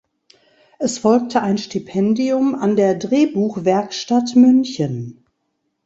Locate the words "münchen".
4.35-5.23